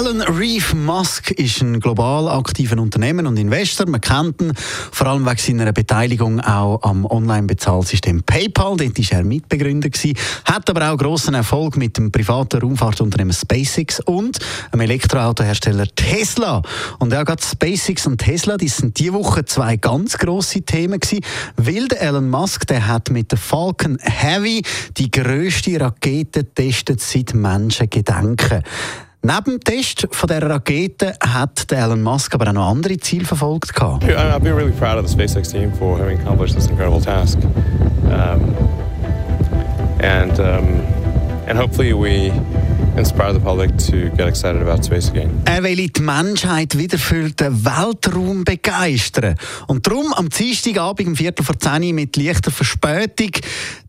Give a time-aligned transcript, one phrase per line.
[0.00, 3.86] Alan Reeve Musk ist ein global aktiver Unternehmer und Investor.
[3.86, 8.78] Man kennt ihn vor allem wegen seiner Beteiligung auch am Online-Bezahlsystem PayPal.
[8.78, 9.90] Dort war er Mitbegründer.
[9.90, 10.16] Gewesen.
[10.46, 14.38] Hat aber auch grossen Erfolg mit dem privaten Raumfahrtunternehmen SpaceX und
[14.72, 16.62] dem Elektroautohersteller Tesla.
[16.98, 21.22] Und ja, gerade SpaceX und Tesla, das sind diese Woche zwei ganz grosse Themen gewesen,
[21.58, 24.62] weil der Elon Musk, der hat mit der Falcon Heavy
[24.96, 28.62] die grösste Rakete getestet seit Menschengedenken.
[29.22, 33.70] Neben dem Test von dieser Rakete hat Elon Musk aber auch noch andere Ziele verfolgt.
[33.78, 37.38] I've been really proud of the SpaceX team for having accomplished this incredible task.
[38.04, 38.56] Um,
[40.02, 40.80] and, um,
[41.46, 42.32] and hopefully we
[42.96, 45.42] inspire the public to get excited about space again.
[45.44, 49.34] Er will die Menschheit wieder für den Weltraum begeistern.
[49.66, 53.32] Und darum am Dienstagabend um Viertel vor zehn mit leichter Verspätung,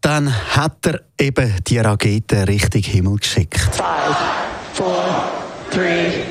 [0.00, 3.60] dann hat er eben die Rakete Richtung Himmel geschickt.
[3.76, 4.16] Five
[4.72, 5.04] four,
[5.70, 6.24] three,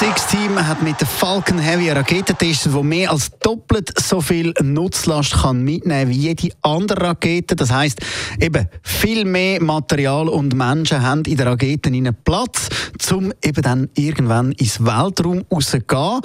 [0.00, 5.42] SpaceX-Team hat mit der Falcon Heavy Rakete getestet, die mehr als doppelt so viel Nutzlast
[5.42, 7.54] kann mitnehmen wie jede andere Rakete.
[7.54, 8.00] Das heißt,
[8.40, 12.70] eben viel mehr Material und Menschen haben in der Rakete einen Platz,
[13.12, 16.22] um eben dann irgendwann ins Weltraum rauszugehen.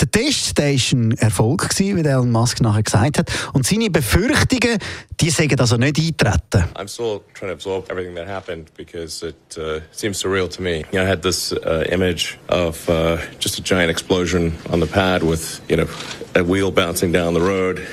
[0.00, 3.32] Der Test der ist ein Erfolg wie Elon Musk nachher gesagt hat.
[3.54, 4.78] Und seine Befürchtungen,
[5.20, 6.68] die sagen also nicht eintreten.
[6.74, 10.84] I'm still trying to absorb everything that happened because it uh, seems surreal to me.
[10.92, 14.86] You know, I had this uh, image of uh, just a giant explosion on the
[14.86, 15.88] pad with, you know,
[16.34, 17.86] a wheel bouncing down the road,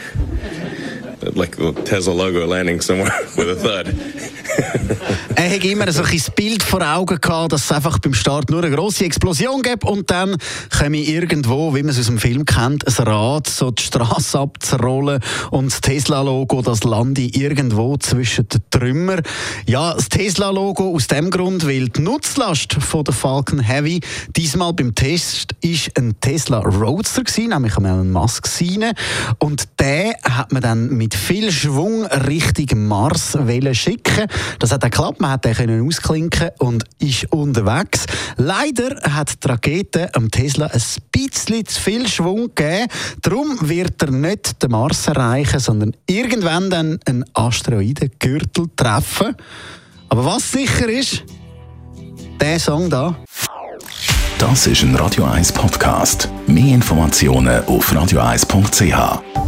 [1.35, 3.88] like the Tesla logo landing somewhere with a thud.
[5.35, 8.63] er hat immer so ein Bild vor Augen gehabt, dass es einfach beim Start nur
[8.63, 10.37] eine grosse Explosion gibt und dann
[10.77, 14.39] komme ich irgendwo, wie man es aus dem Film kennt, ein Rad so die Straße
[14.39, 15.19] abzurollen
[15.51, 19.22] und das Tesla-Logo, das lande irgendwo zwischen den Trümmern.
[19.66, 24.01] Ja, das Tesla-Logo aus dem Grund, weil die Nutzlast von der Falcon Heavy
[24.35, 28.94] diesmal beim Test ist ein Tesla Roadster gewesen, nämlich ein Musk seine.
[29.39, 33.38] Und der hat man dann mit viel Schwung Richtung Mars
[33.73, 34.28] schicken
[34.59, 38.05] das hat geklappt, man hat den ausklinken und ist unterwegs.
[38.37, 40.81] Leider hat die Rakete am Tesla ein
[41.11, 42.87] bisschen zu viel Schwung gegeben.
[43.21, 49.35] Darum wird er nicht den Mars erreichen, sondern irgendwann dann einen Asteroidengürtel treffen.
[50.09, 51.23] Aber was sicher ist,
[52.39, 53.15] der Song da.
[54.37, 56.27] Das ist ein Radio 1 Podcast.
[56.47, 59.42] Mehr Informationen auf radio1.ch.